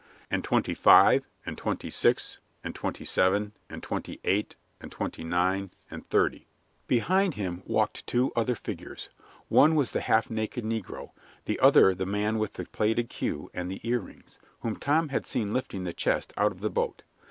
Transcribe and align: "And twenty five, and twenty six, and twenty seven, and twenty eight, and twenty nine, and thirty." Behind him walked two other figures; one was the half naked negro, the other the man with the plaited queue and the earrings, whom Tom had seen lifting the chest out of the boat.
"And 0.31 0.43
twenty 0.43 0.73
five, 0.73 1.27
and 1.45 1.55
twenty 1.59 1.91
six, 1.91 2.39
and 2.63 2.73
twenty 2.73 3.05
seven, 3.05 3.53
and 3.69 3.83
twenty 3.83 4.19
eight, 4.23 4.55
and 4.79 4.91
twenty 4.91 5.23
nine, 5.23 5.69
and 5.91 6.09
thirty." 6.09 6.47
Behind 6.87 7.35
him 7.35 7.61
walked 7.67 8.07
two 8.07 8.33
other 8.35 8.55
figures; 8.55 9.11
one 9.47 9.75
was 9.75 9.91
the 9.91 10.01
half 10.01 10.31
naked 10.31 10.65
negro, 10.65 11.11
the 11.45 11.59
other 11.59 11.93
the 11.93 12.07
man 12.07 12.39
with 12.39 12.53
the 12.53 12.65
plaited 12.65 13.09
queue 13.09 13.51
and 13.53 13.69
the 13.69 13.87
earrings, 13.87 14.39
whom 14.61 14.75
Tom 14.75 15.09
had 15.09 15.27
seen 15.27 15.53
lifting 15.53 15.83
the 15.83 15.93
chest 15.93 16.33
out 16.35 16.51
of 16.51 16.61
the 16.61 16.71
boat. 16.71 17.03